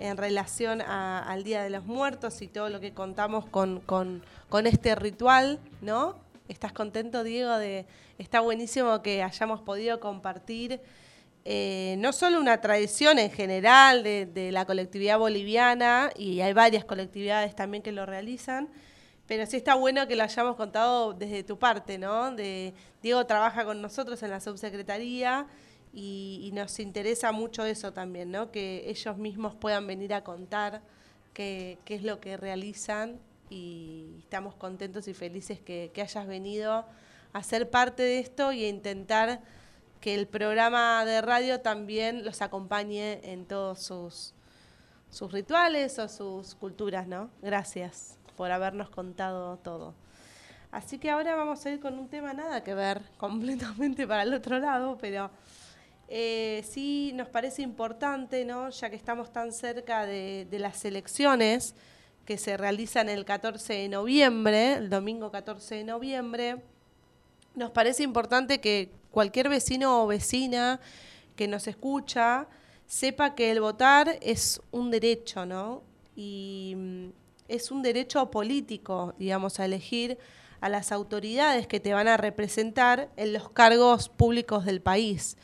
[0.00, 4.96] en relación al Día de los Muertos y todo lo que contamos con, con este
[4.96, 6.16] ritual, ¿no?
[6.48, 7.56] ¿Estás contento, Diego?
[7.56, 7.86] De,
[8.18, 10.80] está buenísimo que hayamos podido compartir
[11.48, 17.54] eh, no solo una tradición en general de, la colectividad boliviana, y hay varias colectividades
[17.54, 18.68] también que lo realizan,
[19.28, 22.34] pero sí está bueno que lo hayamos contado desde tu parte, ¿no?
[23.00, 25.46] Diego trabaja con nosotros en la subsecretaría
[25.92, 28.50] y, nos interesa mucho eso también, ¿no?
[28.50, 30.82] Que ellos mismos puedan venir a contar
[31.32, 36.84] qué, es lo que realizan y estamos contentos y felices que hayas venido
[37.32, 39.42] a ser parte de esto y a intentar
[40.00, 44.34] que el programa de radio también los acompañe en todos sus,
[45.10, 47.30] sus rituales o sus culturas, ¿no?
[47.42, 49.94] Gracias por habernos contado todo.
[50.70, 54.34] Así que ahora vamos a ir con un tema nada que ver, completamente para el
[54.34, 55.30] otro lado, pero
[56.08, 58.70] eh, sí nos parece importante, ¿no?
[58.70, 61.74] ya que estamos tan cerca de, de, las elecciones
[62.24, 66.56] que se realizan el 14 de noviembre, el domingo 14 de noviembre,
[67.54, 70.78] nos parece importante que cualquier vecino o vecina
[71.36, 72.48] que nos escucha
[72.84, 75.82] sepa que el votar es un derecho, ¿no?
[76.14, 77.08] Y mm,
[77.48, 80.18] es un derecho político, digamos, a elegir
[80.60, 85.38] a las autoridades que te van a representar en los cargos públicos del país.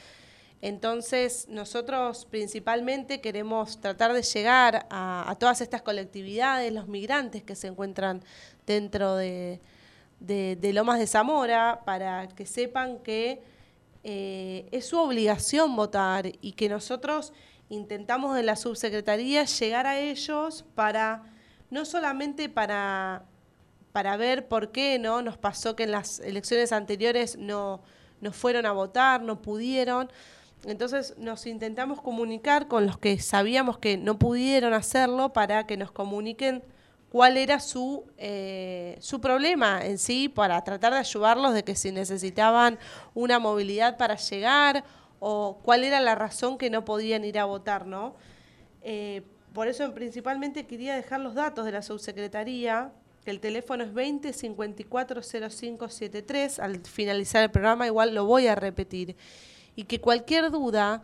[0.61, 7.69] Entonces, nosotros principalmente queremos tratar de llegar a, todas estas colectividades, los migrantes que se
[7.69, 8.23] encuentran
[8.67, 9.63] dentro de,
[10.21, 13.51] de, de Lomas de Zamora, para que sepan que
[14.05, 17.33] eh, es su obligación votar y que nosotros
[17.69, 21.23] intentamos de la subsecretaría llegar a ellos para,
[21.71, 23.25] no solamente para,
[23.93, 27.81] para ver por qué no nos pasó que en las elecciones anteriores no,
[28.21, 30.11] no fueron a votar, no pudieron.
[30.65, 35.93] Entonces nos intentamos comunicar con los que sabíamos que no pudieron hacerlo para que nos
[35.93, 36.63] comuniquen
[37.13, 41.93] cuál era su, eh, su problema en sí para tratar de ayudarlos de que si
[41.93, 42.79] necesitaban
[43.13, 44.83] una movilidad para llegar
[45.21, 48.17] o cuál era la razón que no podían ir a votar, ¿no?
[48.81, 49.21] Eh,
[49.53, 52.93] por eso principalmente quería dejar los datos de la subsecretaría,
[53.27, 55.21] que el teléfono es 20 54
[55.51, 59.17] 0573, al finalizar el programa igual lo voy a repetir,
[59.77, 61.03] y que cualquier duda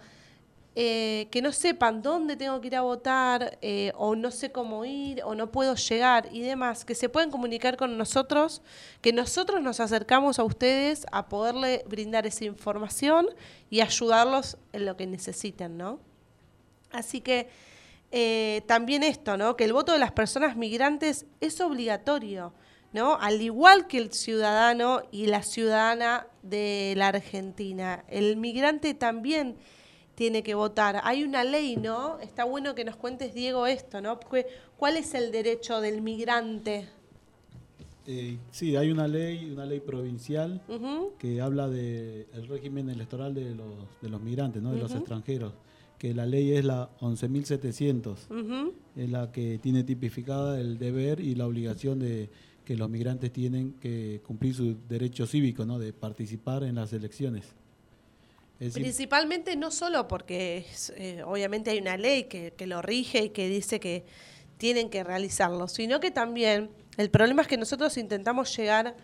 [0.80, 4.84] eh, que no sepan dónde tengo que ir a votar, eh, o no sé cómo
[4.84, 8.62] ir, o no puedo llegar y demás, que se pueden comunicar con nosotros,
[9.00, 13.26] que nosotros nos acercamos a ustedes a poderle brindar esa información
[13.70, 15.98] y ayudarlos en lo que necesiten, ¿no?
[16.92, 17.48] Así que
[18.12, 19.56] eh, también esto, ¿no?
[19.56, 22.54] Que el voto de las personas migrantes es obligatorio,
[22.92, 23.18] ¿no?
[23.20, 28.04] Al igual que el ciudadano y la ciudadana de la Argentina.
[28.06, 29.56] El migrante también
[30.18, 31.00] tiene que votar.
[31.04, 32.18] Hay una ley, ¿no?
[32.18, 34.18] Está bueno que nos cuentes, Diego, esto, ¿no?
[34.76, 36.88] ¿Cuál es el derecho del migrante?
[38.04, 40.60] Eh, sí, hay una ley, una ley provincial
[41.20, 43.68] que habla del régimen electoral de los,
[44.02, 44.72] de los migrantes, ¿no?
[44.72, 45.52] de los extranjeros,
[45.98, 51.46] que la ley es la 11.700, es la que tiene tipificada el deber y la
[51.46, 52.28] obligación de
[52.64, 55.78] que los migrantes tienen que cumplir su derecho cívico, ¿no?
[55.78, 57.54] de participar en las elecciones.
[58.58, 60.66] Principalmente no solo porque
[60.96, 64.04] eh, obviamente hay una ley que, lo rige y que dice que
[64.56, 68.96] tienen que realizarlo, sino que también el problema es que nosotros intentamos llegar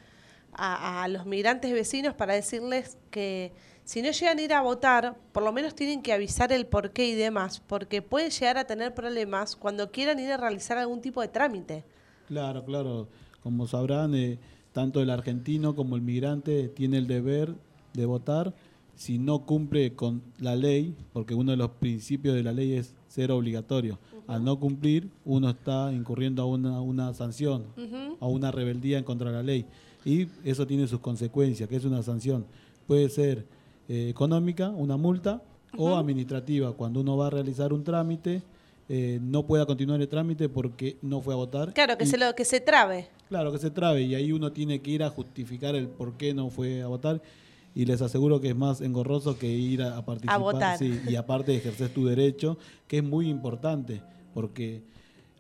[0.52, 3.52] a, los migrantes vecinos para decirles que
[3.84, 6.90] si no llegan a ir a votar, por lo menos tienen que avisar el por
[6.90, 11.00] qué y demás, porque pueden llegar a tener problemas cuando quieran ir a realizar algún
[11.00, 11.84] tipo de trámite.
[12.26, 13.08] Claro, claro.
[13.42, 14.38] Como sabrán, eh,
[14.72, 17.54] tanto el argentino como el migrante tiene el deber
[17.92, 18.54] de votar
[18.96, 22.94] si no cumple con la ley, porque uno de los principios de la ley es
[23.08, 23.98] ser obligatorio.
[24.26, 27.64] Al no cumplir, uno está incurriendo a una, una sanción,
[28.20, 29.66] a una rebeldía en contra de la ley.
[30.04, 32.46] Y eso tiene sus consecuencias, que es una sanción.
[32.86, 33.46] Puede ser
[33.88, 35.42] eh, económica, una multa,
[35.76, 38.42] o administrativa, cuando uno va a realizar un trámite
[38.88, 41.72] eh, no pueda continuar el trámite porque no fue a votar.
[41.72, 43.08] Claro, que, Y- se lo, que se trabe.
[43.28, 46.34] Claro, que se trabe y ahí uno tiene que ir a justificar el por qué
[46.34, 47.22] no fue a votar
[47.74, 50.40] y les aseguro que es más engorroso que ir a, a participar.
[50.40, 50.78] votar.
[50.78, 52.56] sí, y aparte ejercer tu derecho,
[52.86, 54.82] que es muy importante, porque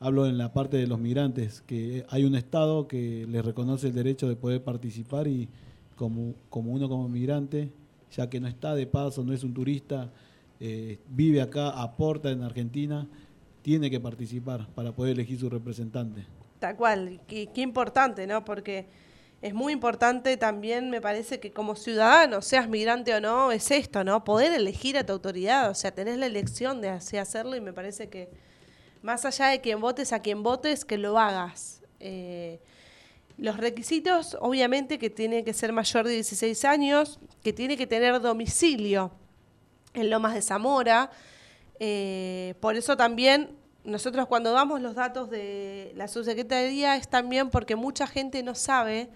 [0.00, 3.94] hablo en la parte de los migrantes, que hay un Estado que les reconoce el
[3.94, 5.48] derecho de poder participar y
[5.96, 7.70] como, como uno como migrante,
[8.12, 10.10] ya que no está de paso, no es un turista,
[10.60, 13.06] eh, vive acá, aporta en Argentina,
[13.62, 16.24] tiene que participar para poder elegir su representante.
[16.58, 18.44] Tal cual, qué, qué importante, ¿no?
[18.44, 18.86] Porque
[19.42, 24.02] es muy importante también, me parece que como ciudadano, seas migrante o no, es esto,
[24.04, 24.24] ¿no?
[24.24, 27.72] Poder elegir a tu autoridad, o sea, tenés la elección de así hacerlo y me
[27.72, 28.30] parece que
[29.02, 31.82] más allá de quien votes a quien votes, que lo hagas.
[32.00, 32.58] Eh,
[33.36, 38.18] los requisitos, obviamente, que tiene que ser mayor de 16 años, que tiene que tener
[38.20, 39.10] domicilio
[39.92, 41.10] en Lomas de Zamora.
[41.80, 47.76] Eh, por eso también nosotros cuando damos los datos de la subsecretaría es también porque
[47.76, 49.10] mucha gente no sabe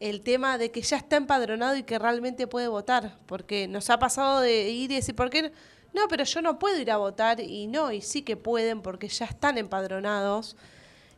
[0.00, 3.98] el tema de que ya está empadronado y que realmente puede votar, porque nos ha
[4.00, 5.42] pasado de ir y decir, ¿por qué?
[5.42, 5.50] no?
[5.94, 9.08] No, pero yo no puedo ir a votar y no, y sí que pueden porque
[9.08, 10.56] ya están empadronados.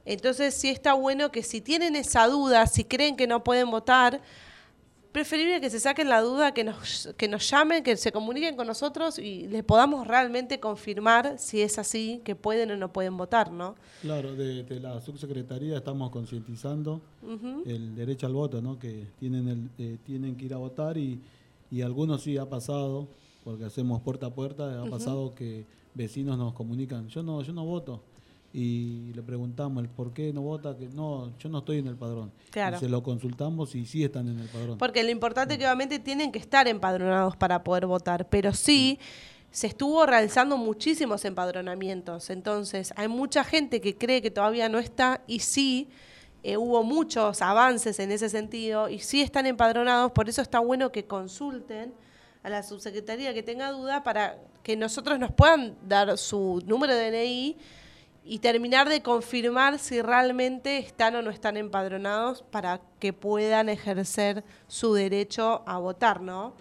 [0.04, 4.20] Entonces sí está bueno que si tienen esa duda, si creen que no pueden votar,
[5.14, 8.66] preferible que se saquen la duda, que nos, que nos llamen, que se comuniquen con
[8.66, 13.52] nosotros y les podamos realmente confirmar si es así, que pueden o no pueden votar,
[13.52, 13.76] ¿no?
[14.02, 17.00] Claro, de, de la subsecretaría estamos concientizando
[17.64, 18.76] el derecho al voto, ¿no?
[18.76, 21.20] Que tienen el, eh, tienen que ir a votar y,
[21.70, 23.06] y algunos sí ha pasado,
[23.44, 27.64] porque hacemos puerta a puerta, ha pasado que vecinos nos comunican, yo no, yo no
[27.64, 28.02] voto.
[28.56, 31.96] Y le preguntamos el por qué no vota, que no, yo no estoy en el
[31.96, 32.30] padrón.
[32.50, 32.76] Claro.
[32.76, 34.78] Y se lo consultamos y sí están en el padrón.
[34.78, 39.00] Porque lo importante es que obviamente tienen que estar empadronados para poder votar, pero sí
[39.50, 42.30] se estuvo realizando muchísimos empadronamientos.
[42.30, 45.88] Entonces, hay mucha gente que cree que todavía no está y sí
[46.44, 50.92] eh, hubo muchos avances en ese sentido y sí están empadronados, por eso está bueno
[50.92, 51.92] que consulten
[52.44, 57.10] a la subsecretaría que tenga duda para que nosotros nos puedan dar su número de
[57.10, 57.56] DNI
[58.24, 64.44] y terminar de confirmar si realmente están o no están empadronados para que puedan ejercer
[64.66, 66.54] su derecho a votar, ¿no?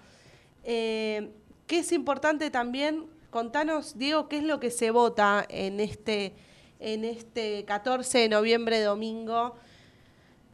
[0.66, 1.32] Eh,
[1.66, 3.06] ¿Qué es importante también?
[3.30, 6.34] Contanos, Diego, qué es lo que se vota en este,
[6.80, 9.56] en este 14 de noviembre, domingo.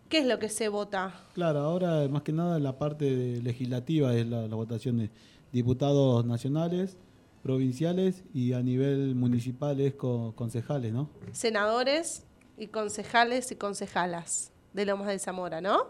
[0.09, 1.23] ¿Qué es lo que se vota?
[1.33, 5.09] Claro, ahora más que nada la parte legislativa es la, la votación de
[5.51, 6.97] diputados nacionales,
[7.43, 11.09] provinciales y a nivel municipal es co- concejales, ¿no?
[11.31, 12.23] Senadores
[12.57, 15.87] y concejales y concejalas de Lomas de Zamora, ¿no?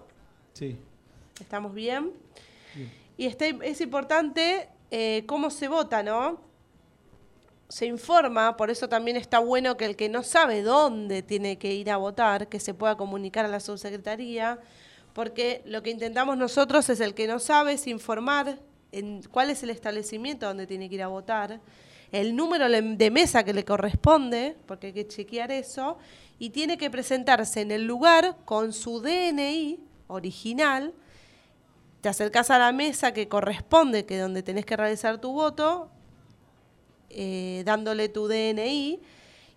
[0.54, 0.78] Sí.
[1.40, 2.12] ¿Estamos bien?
[2.76, 2.92] Bien.
[3.18, 6.42] Y está, es importante eh, cómo se vota, ¿no?
[7.68, 11.74] Se informa, por eso también está bueno que el que no sabe dónde tiene que
[11.74, 14.60] ir a votar, que se pueda comunicar a la subsecretaría,
[15.14, 18.60] porque lo que intentamos nosotros es el que no sabe, es informar
[18.92, 21.60] en cuál es el establecimiento donde tiene que ir a votar,
[22.12, 25.98] el número de mesa que le corresponde, porque hay que chequear eso,
[26.40, 30.94] y tiene que presentarse en el lugar con su DNI original,
[32.02, 35.90] te acercás a la mesa que corresponde, que donde tenés que realizar tu voto,
[37.10, 39.00] eh, dándole tu DNI,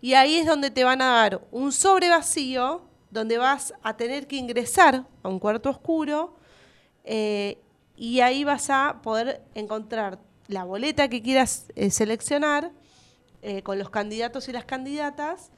[0.01, 4.27] y ahí es donde te van a dar un sobre vacío, donde vas a tener
[4.27, 6.35] que ingresar a un cuarto oscuro,
[7.05, 7.59] eh,
[8.03, 12.73] y ahí vas a poder encontrar la boleta que quieras eh, seleccionar
[13.43, 15.53] eh, con los candidatos y las candidatas,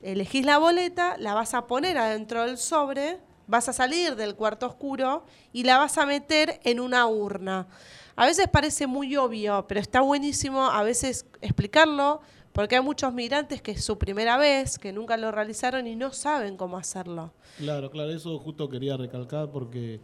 [0.00, 4.68] elegís la boleta, la vas a poner adentro del sobre, vas a salir del cuarto
[4.68, 7.66] oscuro y la vas a meter en una urna.
[8.14, 12.20] A veces parece muy obvio, pero está buenísimo a veces explicarlo,
[12.52, 16.12] porque hay muchos migrantes que es su primera vez, que nunca lo realizaron y no
[16.12, 17.32] saben cómo hacerlo.
[17.58, 20.00] Claro, claro, eso justo quería recalcar porque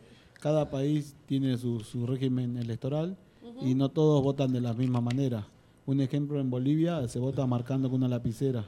[0.47, 3.17] cada país tiene su, su régimen electoral
[3.63, 5.45] y no todos votan de la misma manera.
[5.87, 8.65] Un ejemplo, en Bolivia se vota marcando con una lapicera.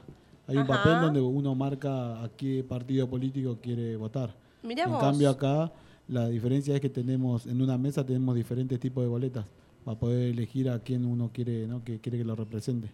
[0.47, 4.35] Hay un papel donde uno marca a qué partido político quiere votar.
[4.61, 4.99] Mirá en vos.
[4.99, 5.71] cambio acá
[6.09, 9.45] la diferencia es que tenemos en una mesa tenemos diferentes tipos de boletas
[9.85, 11.81] para poder elegir a quién uno quiere, ¿no?
[11.85, 12.91] que quiere que lo represente.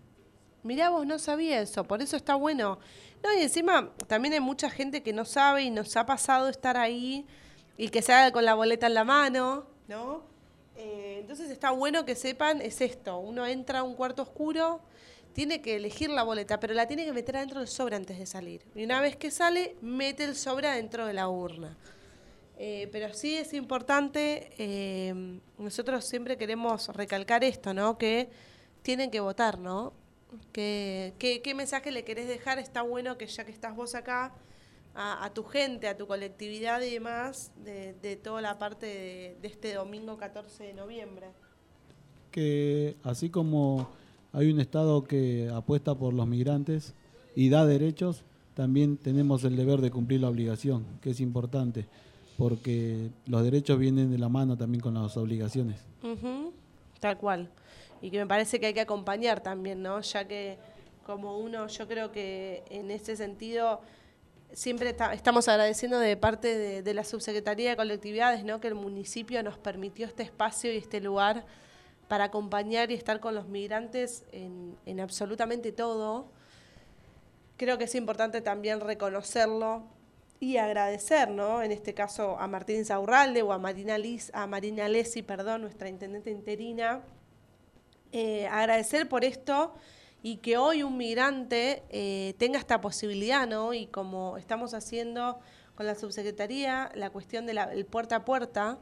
[0.61, 2.77] Mirá, vos no sabía eso, por eso está bueno.
[3.23, 6.77] No, y encima también hay mucha gente que no sabe y nos ha pasado estar
[6.77, 7.25] ahí
[7.77, 10.23] y que se haga con la boleta en la mano, ¿no?
[10.75, 14.81] Eh, entonces está bueno que sepan, es esto, uno entra a un cuarto oscuro,
[15.33, 18.25] tiene que elegir la boleta, pero la tiene que meter adentro del sobre antes de
[18.25, 18.61] salir.
[18.73, 21.75] Y una vez que sale, mete el sobre adentro de la urna.
[22.57, 25.13] Eh, pero sí es importante, eh,
[25.57, 27.97] nosotros siempre queremos recalcar esto, ¿no?
[27.97, 28.29] Que
[28.81, 29.91] tienen que votar, ¿no?
[30.53, 32.59] ¿Qué, qué, mensaje le querés dejar?
[32.59, 34.33] Está bueno que ya que estás vos acá,
[34.95, 39.73] a, tu gente, a tu colectividad y demás, de, toda la parte de, de este
[39.73, 41.27] domingo 14 de noviembre.
[42.31, 43.89] Que así como
[44.31, 46.93] hay un Estado que apuesta por los migrantes
[47.35, 48.23] y da derechos,
[48.53, 51.85] también tenemos el deber de cumplir la obligación, que es importante,
[52.37, 55.77] porque los derechos vienen de la mano también con las obligaciones.
[56.99, 57.49] Tal cual.
[58.01, 59.99] Y que me parece que hay que acompañar también, ¿no?
[59.99, 60.57] Ya que
[61.05, 63.81] como uno, yo creo que en ese sentido
[64.55, 68.59] siempre estamos agradeciendo de parte de, la Subsecretaría de Colectividades, ¿no?
[68.59, 71.45] Que el municipio nos permitió este espacio y este lugar
[72.07, 76.31] para acompañar y estar con los migrantes en, en absolutamente todo
[77.57, 79.83] creo que es importante también reconocerlo
[80.39, 81.61] y agradecer, ¿no?
[81.61, 85.87] En este caso a Martín Zaurralde o a Marina, Liz, a Marina Lesi, perdón, nuestra
[85.87, 87.01] intendente interina,
[88.11, 89.73] eh, agradecer por esto
[90.25, 93.75] y que hoy un migrante eh, tenga esta posibilidad, ¿no?
[93.75, 95.39] Y como estamos haciendo
[95.75, 98.79] con la subsecretaría, la cuestión del puerta a puerta,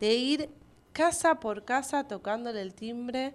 [0.00, 0.48] de ir
[0.94, 3.34] casa por casa tocándole el timbre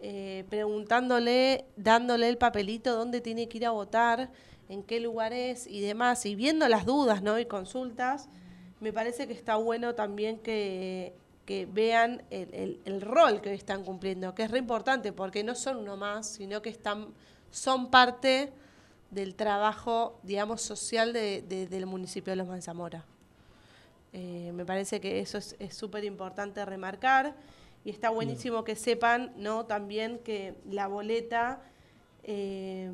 [0.00, 4.32] eh, preguntándole, dándole el papelito dónde tiene que ir a votar,
[4.68, 7.38] en qué lugar es y demás, y viendo las dudas ¿no?
[7.38, 8.28] y consultas,
[8.80, 11.14] me parece que está bueno también que,
[11.70, 16.28] vean el, rol que están cumpliendo, que es re importante, porque no son uno más,
[16.28, 17.08] sino que están,
[17.50, 18.52] son parte
[19.10, 23.04] del trabajo, digamos, social del municipio de Los Manzamora.
[24.12, 27.34] Eh, me parece que eso es súper importante remarcar
[27.84, 29.64] y está buenísimo que sepan, ¿no?
[29.66, 31.62] También que la boleta,
[32.22, 32.90] eh,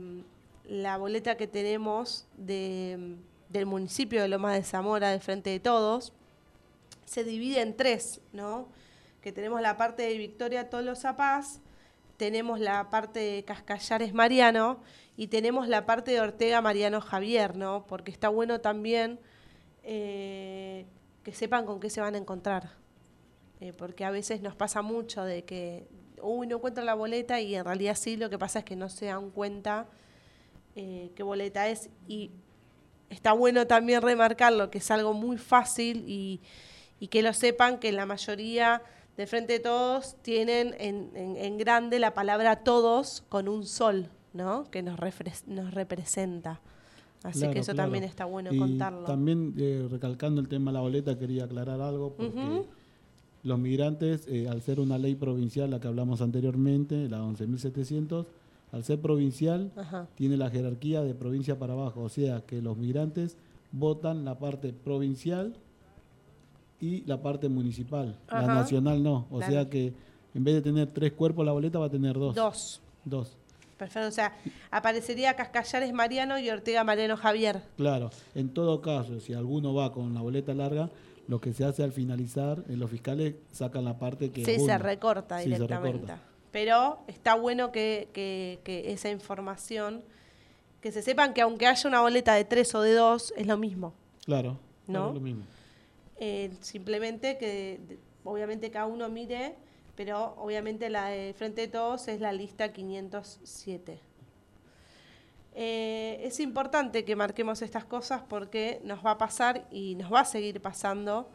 [0.64, 3.16] la boleta que tenemos de,
[3.48, 6.12] del municipio de Lomas de Zamora, de Frente de Todos,
[7.04, 8.68] se divide en tres, ¿no?
[9.20, 11.60] Que tenemos la parte de Victoria Tolosa Paz,
[12.16, 14.80] tenemos la parte de Cascallares Mariano
[15.16, 17.86] y tenemos la parte de Ortega Mariano Javier, ¿no?
[17.86, 19.18] Porque está bueno también
[19.82, 20.86] eh,
[21.22, 22.70] que sepan con qué se van a encontrar.
[23.60, 25.88] Eh, porque a veces nos pasa mucho de que,
[26.20, 28.88] uy, no encuentro la boleta y en realidad sí, lo que pasa es que no
[28.88, 29.86] se dan cuenta
[30.76, 32.30] eh, qué boleta es y
[33.10, 36.40] está bueno también remarcarlo, que es algo muy fácil y,
[37.08, 38.82] que lo sepan que la mayoría
[39.16, 44.70] de frente de todos tienen en, grande la palabra todos con un sol, ¿no?
[44.70, 44.98] Que nos,
[45.46, 46.60] nos representa.
[47.22, 49.04] Así que eso también está bueno contarlo.
[49.04, 52.64] También eh, recalcando el tema de la boleta, quería aclarar algo, porque
[53.42, 58.26] los migrantes, eh, al ser una ley provincial, la que hablamos anteriormente, la 11.700,
[58.72, 59.72] al ser provincial,
[60.16, 63.36] tiene la jerarquía de provincia para abajo, o sea que los migrantes
[63.72, 65.56] votan la parte provincial
[66.84, 69.94] y la parte municipal, la nacional no, o sea que
[70.34, 72.34] en vez de tener tres cuerpos la boleta va a tener dos.
[72.34, 72.82] Dos.
[73.06, 73.36] Dos.
[73.78, 74.34] Perfecto, o sea,
[74.70, 77.62] aparecería Cascallares Mariano y Ortega Mariano Javier.
[77.78, 80.90] Claro, en todo caso, si alguno va con la boleta larga,
[81.26, 84.44] lo que se hace al finalizar, en los fiscales sacan la parte que...
[84.44, 86.12] Sí, se recorta directamente.
[86.52, 90.02] Pero está bueno que, que, esa información,
[90.82, 93.56] que se sepan que aunque haya una boleta de tres o de dos, es lo
[93.56, 93.94] mismo.
[94.26, 95.08] Claro, ¿no?
[95.08, 95.44] es lo mismo.
[96.16, 99.56] Eh, simplemente que obviamente cada uno mire,
[99.96, 104.00] pero obviamente la de frente de todos es la lista 507.
[105.56, 110.20] Eh, es importante que marquemos estas cosas porque nos va a pasar y nos va
[110.20, 111.30] a seguir pasando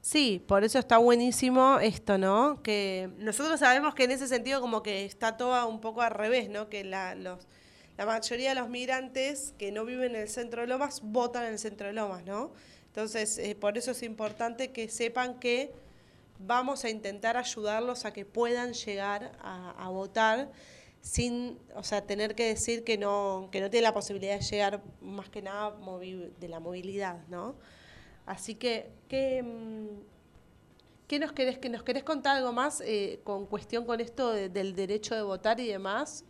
[0.02, 2.62] Sí, por eso está buenísimo esto, ¿no?
[2.62, 6.50] Que nosotros sabemos que en ese sentido como que está todo un poco al revés,
[6.50, 6.68] ¿no?
[6.68, 7.40] Que la, los,
[7.98, 11.54] la mayoría de los migrantes que no viven en el centro de Lomas votan en
[11.54, 12.52] el centro de Lomas, ¿no?
[12.88, 15.72] Entonces, eh, por eso es importante que sepan que
[16.40, 20.52] vamos a intentar ayudarlos a que puedan llegar a, votar
[21.04, 24.82] sin, o sea, tener que decir que no, que no tienen la posibilidad de llegar
[25.01, 25.76] más que nada
[26.39, 27.56] de la movilidad, ¿no?
[28.26, 29.99] Así que, ¿qué, mm,
[31.08, 34.76] ¿qué nos querés, que nos querés contar algo más eh, con cuestión con esto del
[34.76, 36.24] derecho de votar y demás?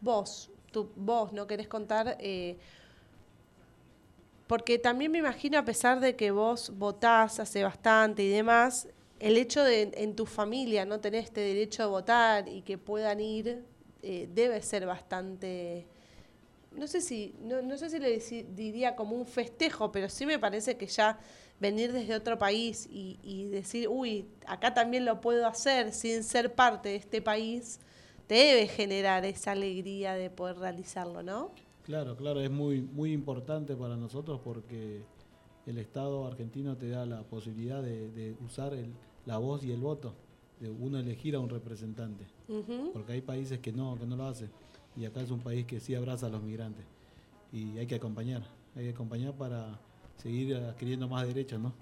[0.00, 2.16] Vos, tú, vos, ¿no querés contar?
[2.18, 2.58] Eh,
[4.48, 8.88] porque también me imagino, a pesar de que vos votás hace bastante y demás,
[9.20, 13.20] el hecho de en tu familia no tener este derecho de votar y que puedan
[13.20, 13.64] ir,
[14.06, 15.86] eh, debe ser bastante
[16.76, 18.18] no sé si, no, no sé si le
[18.54, 21.18] diría como un festejo, pero sí me parece que ya
[21.58, 26.54] venir desde otro país y, y, decir, uy, acá también lo puedo hacer sin ser
[26.54, 27.80] parte de este país,
[28.28, 31.50] debe generar esa alegría de poder realizarlo, ¿no?
[31.84, 35.02] Claro, claro, es muy, muy importante para nosotros porque
[35.66, 38.92] el Estado argentino te da la posibilidad de, usar el,
[39.24, 40.14] la voz y el voto,
[40.60, 42.26] de uno elegir a un representante,
[42.92, 44.50] porque hay países que no, que no lo hacen
[44.96, 46.84] y acá es un país que sí abraza a los migrantes
[47.52, 48.42] y hay que acompañar,
[48.76, 49.78] hay que acompañar para
[50.16, 51.72] seguir adquiriendo más derechos, ¿no?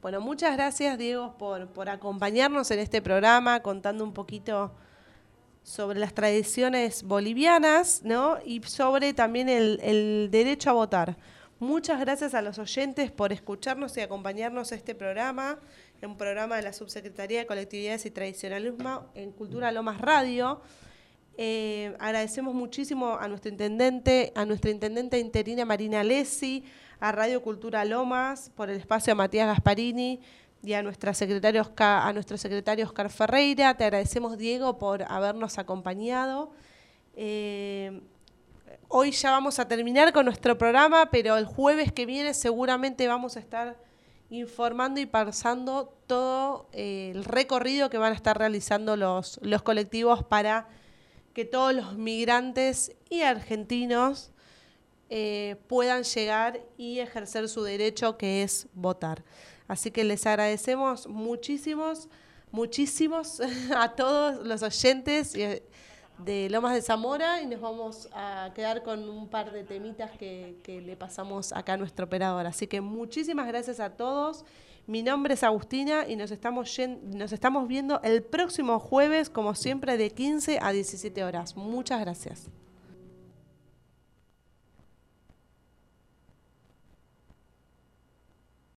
[0.00, 4.72] Bueno, muchas gracias Diego por, por acompañarnos en este programa, contando un poquito
[5.62, 8.38] sobre las tradiciones bolivianas, ¿no?
[8.44, 11.16] Y sobre también el, el derecho a votar.
[11.60, 15.60] Muchas gracias a los oyentes por escucharnos y acompañarnos a este programa,
[16.06, 20.60] un programa de la Subsecretaría de Colectividades y Tradicionalismo en Cultura Lomas Radio.
[21.36, 26.64] Eh, agradecemos muchísimo a nuestro intendente, a nuestra intendente interina Marina Lesi,
[26.98, 30.20] a Radio Cultura Lomas por el espacio a Matías Gasparini
[30.62, 33.76] y a, nuestra secretario a nuestro secretario Oscar Ferreira.
[33.76, 36.50] Te agradecemos, Diego, por habernos acompañado.
[37.14, 38.00] Eh,
[38.88, 43.36] hoy ya vamos a terminar con nuestro programa, pero el jueves que viene seguramente vamos
[43.36, 43.91] a estar
[44.32, 50.24] informando y pasando todo eh, el recorrido que van a estar realizando los, los colectivos
[50.24, 50.68] para
[51.34, 54.30] que todos los migrantes y argentinos
[55.10, 59.22] eh, puedan llegar y ejercer su derecho que es votar.
[59.68, 62.08] Así que les agradecemos muchísimos,
[62.50, 63.42] muchísimos
[63.76, 65.62] a todos los oyentes eh,
[66.18, 70.58] de Lomas de Zamora y nos vamos a quedar con un par de temitas que,
[70.62, 72.46] que le pasamos acá a nuestro operador.
[72.46, 74.44] Así que muchísimas gracias a todos.
[74.86, 79.96] Mi nombre es Agustina y nos estamos, nos estamos viendo el próximo jueves, como siempre,
[79.96, 81.56] de 15 a 17 horas.
[81.56, 82.50] Muchas gracias.